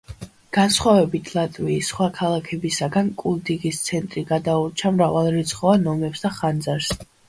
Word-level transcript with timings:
განსხვავებით 0.55 1.29
ლატვიის 1.39 1.91
სხვა 1.93 2.07
ქალაქებისაგან, 2.17 3.13
კულდიგის 3.27 3.85
ცენტრი 3.93 4.27
გადაურჩა 4.35 4.97
მრავალრიცხოვან 5.01 5.91
ომებს 5.97 6.29
და 6.29 6.39
ხანძარს. 6.45 6.95